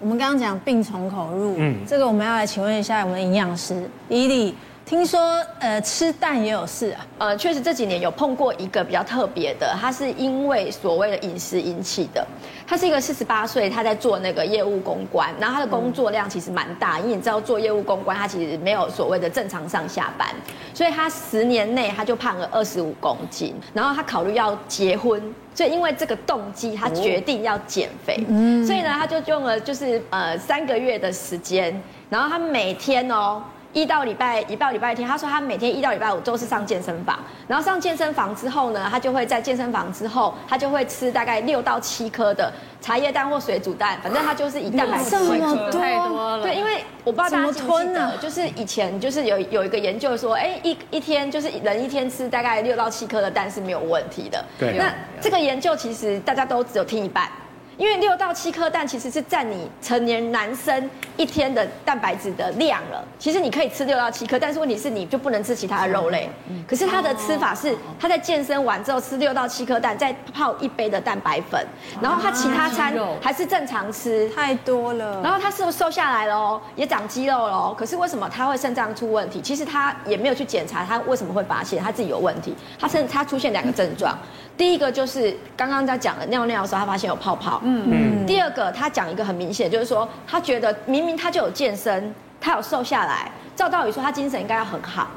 [0.00, 4.52] 我们刚刚讲病从口入，嗯，这个我们要来请问一下我们的营养师伊俐。
[4.86, 5.20] 听说
[5.58, 12.24] 呃吃蛋也有事啊，呃确实这几年有碰过一个比较特别的，他是因为所谓的饮食引起的。
[12.64, 20.28] 他是一个四十八岁，他在做那个业务公关，然后他的工作量其实蛮大，因为你知道做业务公关，他其实没有所谓的正常上下班，
[20.72, 25.20] 所以他十年内他就胖了二十五公斤，然后他考虑要结婚，
[25.52, 28.24] 所以因为这个动机，他决定要减肥，
[28.64, 33.42] 所以呢他就用了就是呃三个月的时间，然后他每天哦。
[33.72, 45.78] 一到礼拜一到礼拜天，他说他每天一到礼拜五都是上健身房，然后上健身房之后呢，他就会在健身房之后，他就会吃大概六到七颗的茶叶蛋或水煮蛋，反正他就是以蛋白质为主。
[45.78, 46.42] 太多了。
[46.42, 54.42] 对，因为我不知道大家记不记得，就是以前就是有有一个研究说，哎，一一天就是人一天吃大概六到七颗的蛋是没有问题的。
[54.58, 54.76] 对。
[54.78, 57.28] 那这个研究其实大家都只有听一半。
[57.76, 63.04] 因为六到七颗蛋其实是占你成年男生一天的蛋白质的量了。
[63.18, 66.28] 其实你可以吃六到七颗，但是问题是你就不能吃其他的肉类。
[66.66, 71.66] 可是他的吃法是，他在健身完之后吃六到七颗蛋，再泡一杯的蛋白粉，
[72.00, 74.28] 然后他其他餐还是正常吃。
[74.30, 75.20] 太多了。
[75.22, 76.60] 然后他是不是瘦下来了？
[76.76, 77.74] 也长肌肉了。
[77.76, 79.40] 可是为什么他会肾脏出问题？
[79.42, 82.54] 其实他也没有去检查，他为什么会发现他自己有问题？
[82.78, 84.16] 他甚至他出现两个症状。
[84.56, 87.60] 第一个就是刚刚在讲的尿尿的时候，他发现有泡泡。
[87.64, 88.26] 嗯嗯。
[88.26, 95.08] 第二个，他讲一个很明显，就是说他觉得明明他就有健身，他有瘦下来，照道理说他精神应该要很好。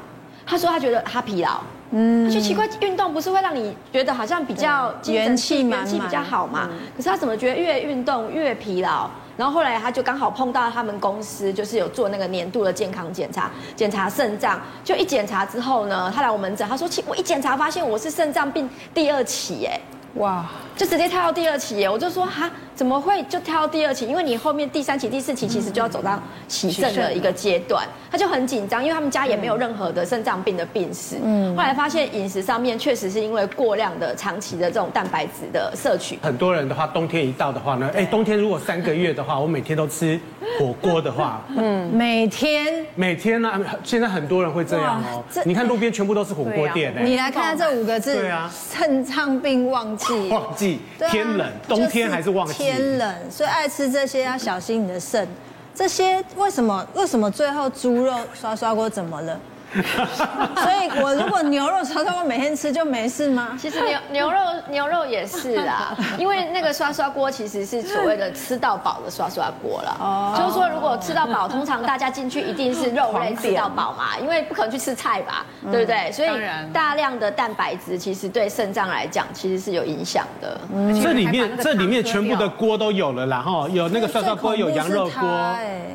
[0.44, 1.60] 他说他觉得他疲劳。
[1.92, 2.28] 嗯。
[2.28, 6.68] 他就奇怪，运动不是会让你觉得好像比较元气元气比较好嘛？
[6.96, 9.08] 可是他怎么觉得越运动越疲劳？
[9.40, 14.60] 然后后来他就刚好碰到他们公司，就是有做那个年度的健康检查，检查肾脏。
[14.84, 19.80] 就一检查之后呢，他来我门诊，他说：“我一检查发现我是肾脏病第二期，哎，
[20.16, 20.44] 哇，
[20.80, 22.50] 就直接跳到第二期耶。”我就说：“哈。”
[22.80, 24.06] 怎么会就跳到第二期？
[24.06, 31.16] 因为你后面第三期、第四期其实就要走到洗肾的一个阶段，他就很紧张，因为他们家也没有任何的肾脏病的病史。
[31.22, 36.18] 嗯，后来发现饮食上面确实是因为过量的长期的这种蛋白质的摄取。
[36.22, 40.18] 很多人的话，冬天一到的话呢， 哎，冬天如果三个月的话，我每天都吃
[40.58, 45.22] 火锅的话， 嗯，每天每天呢，现在很多人会这样哦。
[45.44, 52.54] 你看路边全部都是火锅店，你来看看这五个字，对啊，肾脏病旺季， 旺季，天冷，冬天还是旺季。
[52.54, 55.26] 天冷，所以爱吃这些要小心你的肾。
[55.74, 56.86] 这些为什么？
[56.94, 59.38] 为什么最后猪肉刷刷锅怎么了？
[59.72, 63.56] 所以，我如果牛肉刷刷锅每天吃就没事吗？
[63.60, 64.38] 其实牛牛肉
[64.68, 69.96] 牛肉也是啊， 因为那个刷刷锅其实是所谓的吃到饱的刷刷锅了。
[70.00, 76.10] 哦，就是说如果吃到饱，通常大家进去一定是肉类吃到饱嘛，因为不可能去吃菜吧，对不对？
[76.12, 76.28] 所以
[76.72, 80.60] 大量的蛋白质其实对肾脏来讲其实是有影响的。
[81.00, 85.22] 这里面这里面全部的锅都有了，然后有那个刷刷锅，有羊肉锅，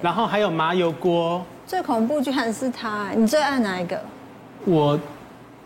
[0.01, 1.45] 然后还有麻油锅。
[1.67, 3.99] 最恐怖居然是他，你最爱哪一个？
[4.65, 4.99] 我，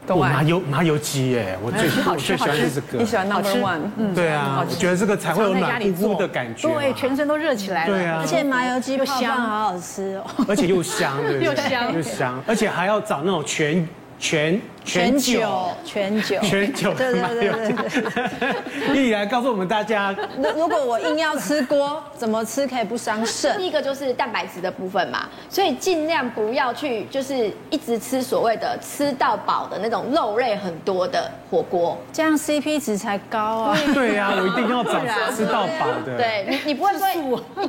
[0.07, 2.97] 我麻油麻油鸡耶，我最我最喜欢是这个。
[2.97, 3.79] 你喜欢 number one？
[3.97, 7.93] 嗯，对啊，我觉得这个才会有暖乎乎的感觉，对，全身都热起来了。
[7.93, 13.87] 对啊，而且麻油鸡又香好好吃哦，而且又香，对， 又香又香，而且还要找那种全。
[14.19, 19.03] 全全酒，全酒，全酒，对对对对对。
[19.05, 23.57] 一来告诉我们大家，如如果我硬要吃锅，怎么吃可以不伤肾？
[23.57, 33.77] 第一个就是蛋白质的部分嘛，所以尽量不要去就是一直吃所谓的吃到饱的那种肉类很多的火锅，这样 CP 值才高啊。
[33.93, 34.99] 对呀，我一定要 找
[35.33, 36.17] 吃到饱的。
[36.17, 37.07] 对你，你不会说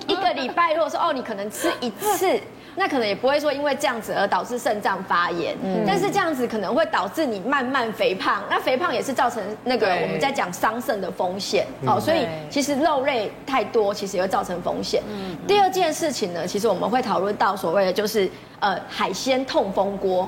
[0.09, 2.41] 一个礼拜，如果说哦，你可能吃一次。
[2.81, 15.03] 那可能也不会说因为这样子而导致肾脏发炎，嗯，但是这样子可能会导致你慢慢肥胖，那肥胖也是造成那个我们在讲伤肾的风险，哦，所以其实肉类太多其实也会造成风险。
[15.47, 18.31] 第二件事情呢，其实我们会讨论到所谓的就是
[18.61, 20.27] 呃海鲜痛风锅。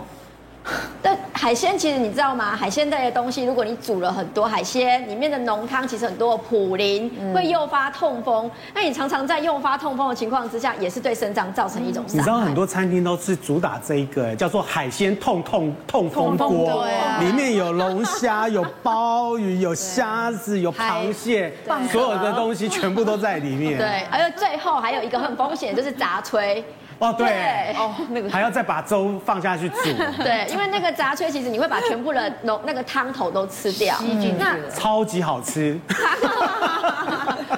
[1.02, 2.54] 但海鲜其实你知道吗？
[2.54, 8.48] 海鲜类的东西，如果你煮了很多海鲜，里面的浓汤其实很多普林会诱发痛风。
[8.72, 12.16] 那你常常在诱发痛风的情况之下，也是对肾脏造成一种伤害。
[12.16, 16.86] 你知道很多餐厅都是主打这一个，叫做海鲜痛痛痛风锅，
[17.18, 21.53] 里面有龙虾、有鲍鱼、有虾子、有螃蟹，
[21.91, 23.78] 所有的东西全部都在里面。
[23.78, 26.62] 对，而且最后还有一个很风险，就是杂炊。
[27.03, 29.77] 哦，对，哦，那个还要再把粥放下去煮。
[30.22, 33.97] 对，因为那个杂炊，其实你会把全部的浓 那个汤头都吃掉，
[34.39, 35.77] 那超级好吃。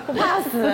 [0.07, 0.65] 我怕死。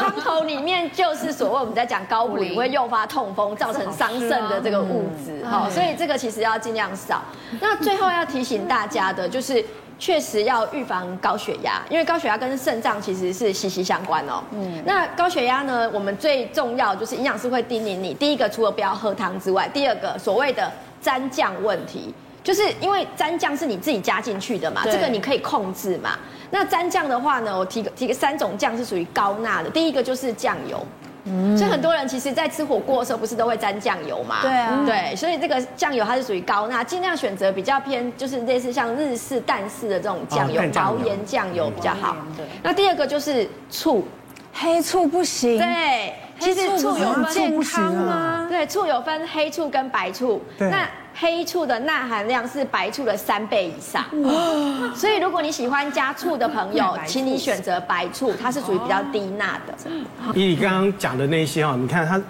[0.00, 7.22] 汤头里面就是所谓我们在讲高普林会诱发痛风，造成伤肾的这个物质，哈，所以这个其实要尽量少。
[7.60, 9.62] 那最后要提醒大家的就是。
[10.04, 14.42] 确实要预防高血压，因为高血压跟肾脏其实是息息相关哦。
[14.50, 20.70] 嗯，那高血压呢，我们最重要就是营养师会叮咛你，第一个除了不要喝汤之外，第二个所谓的
[21.00, 22.12] 沾酱问题，
[22.42, 26.18] 就是因为沾酱是你自己加进去的嘛，这个你可以控制嘛。
[26.50, 30.86] 那沾酱的话呢，我提个提个三种酱是属于高钠的，第一个就是酱油。
[31.26, 34.42] 嗯，所以很多人其实，在吃火锅的时候，不是都会沾酱油嘛？
[34.42, 42.16] 对啊，对，所以这个酱油它是属于高钠，尽量选择比较偏，就是类似像日式、淡式的这种酱油，薄盐酱油比较好。
[42.36, 42.44] 对。
[42.62, 44.06] 那第二个就是醋，
[44.52, 45.58] 黑醋不行。
[45.58, 48.46] 对，其实醋有分健康吗？
[48.50, 50.42] 对，醋有分黑醋跟白醋。
[50.58, 50.68] 对。
[50.68, 54.04] 那黑醋的钠含量是白醋的三倍以上，
[54.94, 59.74] 所以如果你喜欢加醋的朋友，请你选择白醋，它是属于比较低钠的。
[60.34, 62.20] 以你刚刚讲的那些哈，你看它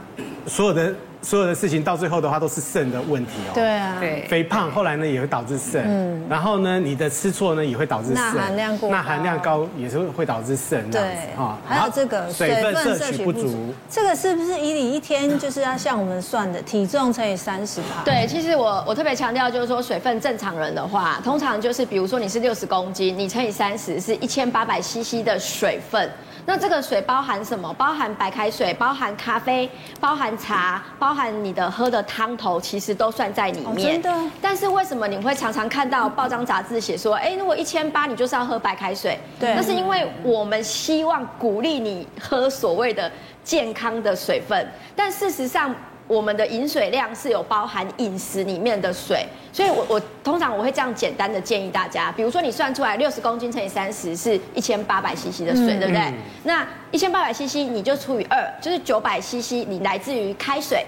[0.46, 0.94] 所有的。
[1.24, 3.52] 所有的事情到最后的话都是肾的问题哦。
[3.54, 4.26] 对啊，对。
[4.28, 6.22] 肥胖后来呢也会导致肾，嗯。
[6.28, 8.14] 然后呢，你的吃错呢也会导致肾。
[8.14, 8.94] 钠含量过高。
[8.94, 10.90] 钠含量高也是会导致肾。
[10.90, 11.00] 对。
[11.36, 13.74] 啊，还有这个水分摄取不足。
[13.88, 18.04] 这个是不是以你一天就是要像我们算的体重乘以三十趴？
[18.04, 26.10] 对，其实我我特别强调就是说水分正常人的话，通常就是比如说你是六十公斤，你乘以三十是一千八百 CC 的水分。
[26.46, 27.73] 那这个水包含什么？
[27.75, 29.69] 包含白开水，包含咖啡，
[29.99, 34.00] 包含茶，包含你的喝的汤头，其实都算在里面。
[34.00, 34.31] 真的。
[34.43, 39.19] 但是为什么你会常常看到报章杂志写说，哎，如果一千八，你就是要喝白开水？
[39.41, 39.55] 对。
[39.55, 43.11] 那是因为我们希望鼓励你喝所谓的
[43.43, 45.75] 健康的水分，但事实上。
[46.06, 56.12] 我们的饮水量是有包含饮食里面的水，所以我我通常我会这样简单的建议大家，比如说你算出来六十公斤乘以三十是一千八百 CC 的水，对不对？
[56.42, 60.84] 那一千八百 CC 你就除以二，就是九百 CC，你来自于开水，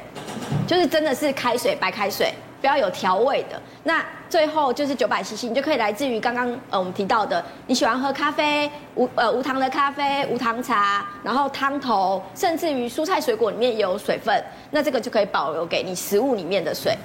[0.67, 2.33] 就是真的是开水，白开水。
[2.59, 16.97] 不要有调味的，那最后就是九百 CC，你就可以来自于刚刚呃我们提到的，你喜欢喝咖啡无呃无糖的咖啡、无糖茶，然后汤头，甚至于蔬菜水果里面有水分，那这个就可以保留给你食物里面的水。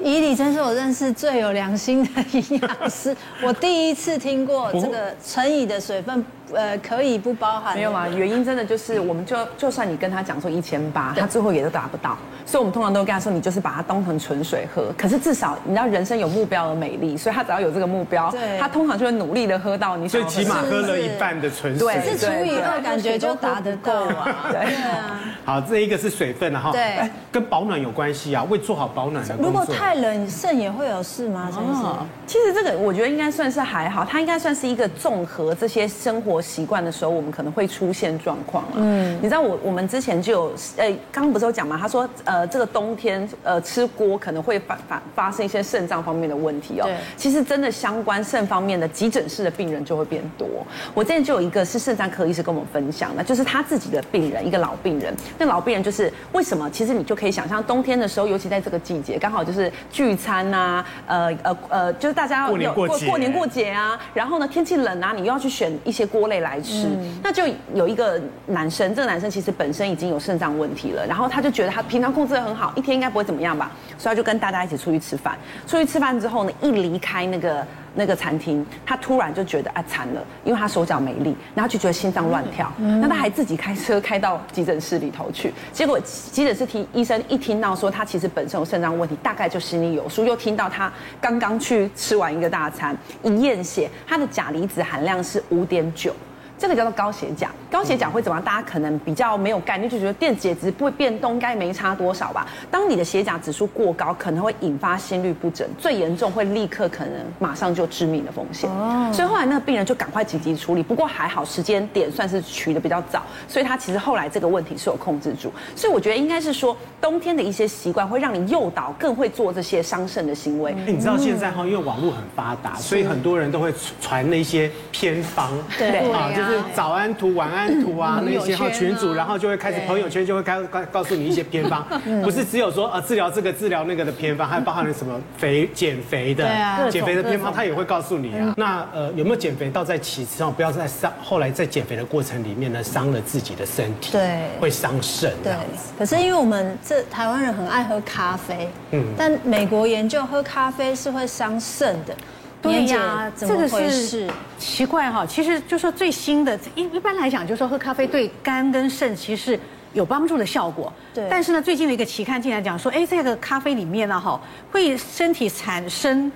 [0.00, 6.24] 以礼真是我认识最有良心的营养师， 我第一次听过这个乘以的水分。
[6.54, 7.76] 呃，可以不包含？
[7.76, 12.16] 没有啊，原因真的就是，我们就就算你跟他讲说一千八，他最后也都达不到，
[12.46, 14.86] 所以我们通常都跟他说，你就是把它当成纯水喝。
[14.96, 20.08] 可是至少你知道人生有目标的美丽，所以他只要有这个目标，对，他通常就会努力的喝到你。
[20.08, 24.46] 所以起码喝了一半的纯水，是除以二，感觉就达得到啊。
[24.50, 25.20] 对啊。
[25.44, 26.72] 好，这一个是水分了哈。
[26.72, 27.10] 对。
[27.30, 29.52] 跟保暖有关系啊，为做好保暖的工作。
[29.52, 31.50] 如果太冷，肾也会有事吗？
[31.54, 31.82] 真是。
[32.26, 38.72] 其实这个我觉得应该算是还好，它应该算是一个综合这些生活习惯的时候，我们可能会出现状况了。
[38.76, 41.78] 嗯，你知道我我们之前就有，呃，刚刚不是有讲吗？
[41.80, 46.84] 他说，呃，这个冬天，呃，吃锅可能会发发发生一些肾脏方面的问题哦。
[46.84, 50.46] 对，其实真的相关肾方面的急诊室的病人就会变多。
[50.92, 55.14] 我之前就有一个是肾脏科医师跟我们分享的，就是他自己的病人，一个老病人。
[55.38, 56.68] 那老病人就是为什么？
[56.70, 63.98] 其实你就可以想象，冬天的时候，尤其在这个季节，刚好就是聚餐啊，呃呃呃，就是大家要过年过节，过年过节啊。
[64.14, 66.86] 然后呢，天气冷啊，你又要去选一些锅类来吃。
[66.86, 67.42] 嗯那就
[67.74, 75.36] 有一个男生，这个男生其实本身已经有肾脏问题了，然后他就觉得他平常控制得很好，一天应该不会怎么样吧，所以他就跟大家一起出去吃饭。
[75.66, 77.66] 出去吃饭之后呢，一离开那个
[77.98, 96.14] 那个餐厅，他突然就觉得啊惨了，因为他手脚没力，然后就觉得心脏乱跳，那他还自己开车开到急诊室里头去，结果急诊室听医生一听到说他其实本身有肾脏问题，大概就心里有数，又听到他刚刚去吃完一个大餐，一验血，他的钾离子含量是五点九。
[96.58, 98.44] 这个叫做高血钾，高血钾会怎么样？
[98.44, 102.46] 大家可能比较没有概念，就觉得电解质不会变动，应该没差多少吧。
[102.70, 108.68] 当你的血钾指数过高，可能会引发心律不整，最严重会立刻可能马上就致命的风险。
[108.68, 115.52] 哦，所以后来那个病人就赶快紧急处理，不过还好时间点算是取的比较早，所以他其实后来这个问题是有控制住。
[115.76, 120.74] 所以我觉得应该是说冬天的一些习惯会让你诱导更会做这些伤肾的行为。
[120.86, 126.47] 你知道现在哈，因为网络很发达，所以很多人都会传那些偏方，对啊，就。
[126.47, 131.86] 是早安图、晚安图啊，那些哈群组，然后就会开始朋友圈就会开告告诉你一些偏方，
[132.22, 136.44] 不是只有说呃治疗这个治疗那个的偏方，还包含了什么肥减肥的，
[136.90, 138.54] 减肥的偏方，他也会告诉你啊。
[138.56, 145.32] 那呃有没有减肥倒在其次，不要在伤后来在减肥的过程里面呢伤了自己的身体，对，会伤肾。
[145.42, 145.52] 对，
[145.98, 152.14] 可是因为我们这台湾人很爱喝咖啡，嗯，但美国研究喝咖啡是会伤肾的。
[152.60, 155.24] 对呀，这个是奇怪哈。
[155.24, 159.60] 其实就说最新的，一一般来讲，就是说喝咖啡对肝跟肾其实是
[159.92, 160.92] 有帮助的效果。
[161.14, 161.26] 对。
[161.30, 164.40] 但是呢，最近的一个期刊竟然讲说，哎，这个咖啡里面呢哈，
[164.72, 166.30] 会身体产生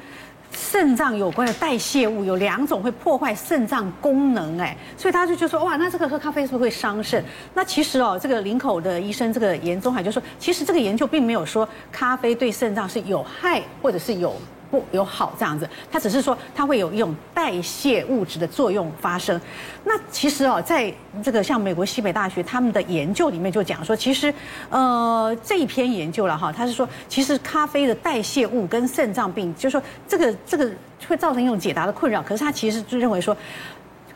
[0.52, 7.24] 肾脏有关的代谢物有两种会破坏肾脏功能，哎，所以他就就说哇，那这个喝咖啡是不是会伤肾？
[7.52, 14.36] 那其实哦，这个林口的医生这个严宗海就说，其实这个研究并没有说咖啡对肾脏是有害或者是有。
[14.72, 19.38] 不有好这样子，它只是说它会有一种代谢物质的作用发生。
[19.84, 24.32] 那其实哦，在这个像美国西北大学他们的研究里面就讲说，其实
[24.70, 30.70] 呃这一篇研究了哈，他是说其实咖啡的代谢物跟肾脏病，就是说这个这个
[31.06, 32.22] 会造成一种解答的困扰。
[32.22, 33.36] 可是他其实就认为说。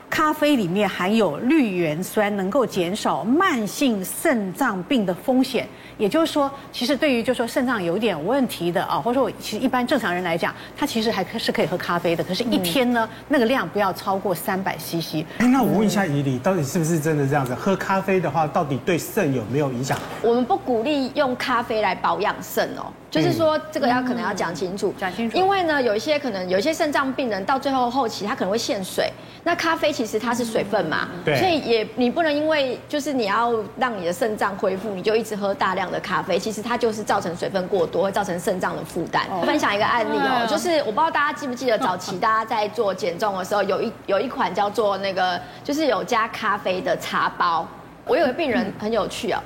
[0.08, 5.66] 咖啡里面含有绿原酸，能够减少慢性肾脏病的风险。
[5.98, 12.22] 也就是说，其实对于就是说肾脏有一点问题的啊，或者说我其实一般正常人来讲，他其实还是可以喝咖啡的。
[12.22, 15.24] 可是，一天呢，那个量不要超过三百 CC。
[15.38, 17.54] 哎，那我问一下怡里，到底是不是真的这样子？
[17.54, 19.98] 喝咖啡的话，到底对肾有没有影响？
[20.22, 22.92] 我们不鼓励用咖啡来保养肾哦。
[23.16, 25.36] 就是说，这个要可能要讲清楚，讲清楚。
[25.36, 29.10] 因为呢，有一些可能有一些肾脏病人到最后后期，他可能会限水。
[29.42, 39.24] 那咖啡其实它是水分嘛，对，所以也你不能因为就是你要让你的肾脏恢复，你就一直喝大量的咖啡，其实它就是造成水分过多，会造成肾脏的负担。
[39.30, 47.66] 我分享一个案例哦，就是我不知道大家记不记得早期大家在做减重的时候，有一有一款叫做那个就是有加咖啡的茶包。
[48.04, 49.38] 我有个病人很有趣哦。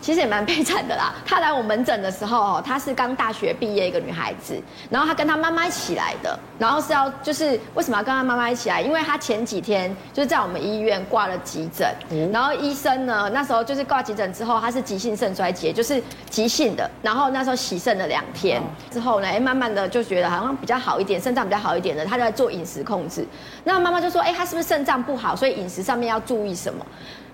[0.00, 1.14] 其实也蛮悲惨的啦。
[1.26, 8.80] 她来我门诊的时候，她是刚大学毕业一个女孩子，然后她跟她妈妈一起来的，然后是要就是为什么要跟她妈妈一起来？
[8.80, 11.88] 因为她前几天就是在我们医院挂了急诊，
[12.32, 23.26] 然后医生呢那时候就是挂急诊之后，她是急性肾衰竭，就是急性的，然后那时候洗肾了两天之后呢，哎，慢慢的就觉得好像比较好一点，肾脏比较好一点的，她就在做饮食控制。
[23.64, 26.84] 那妈妈就说，哎，她是不是肾脏不好，所以饮食上面要注意什么？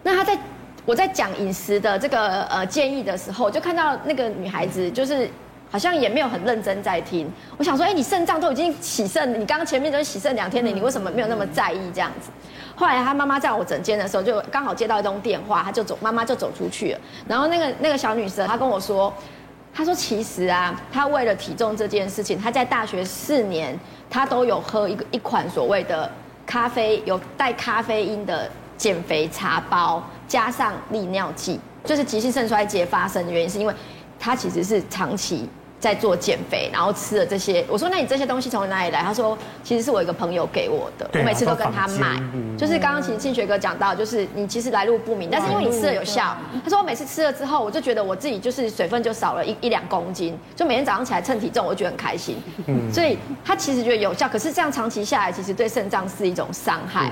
[0.03, 0.39] 那她在。
[0.89, 5.29] 我在讲饮食的这个呃建议的时候，就看到那个女孩子，就是
[5.71, 7.31] 好像也没有很认真在听。
[7.59, 12.31] 我想说，哎，你肾脏都已经洗肾，你刚刚前面都洗肾两天了，你为什么没有那么在意这样子？
[12.75, 17.01] 后来她妈妈在我诊间的时候，就刚好接到一通电话，她就走，妈妈就走出去了。
[17.29, 19.13] 然后那个那个小女生，她跟我说，
[19.75, 23.79] 她说其实啊，她为了体重这件事情，她在大学四年，
[24.09, 26.11] 她都有喝一个一款所谓的
[26.47, 28.51] 咖啡，有带咖啡因的。
[28.79, 33.75] 减肥茶包加上利尿剂，就是急性肾衰竭发生的原因，是因为
[34.21, 35.49] 他其实是长期
[35.81, 37.65] 在做减肥，然后吃了这些。
[37.69, 42.21] 我说：“那你这些东西从哪里来？”他说：“其实是我一个朋友给我的，我每次都跟他买。”
[42.59, 46.37] 就是刚刚其实庆学哥讲到，就是你其实来路不明，但是因为你吃了有效。
[46.63, 52.37] 他说：“我每次吃了之后，我就觉得我自己就是水分就少了一一两公斤，就每天早上起来称体重，我就觉得很开心。”
[52.93, 57.11] 所以他其实觉得有效，可是这样长期下来，其实对肾脏是一种伤害。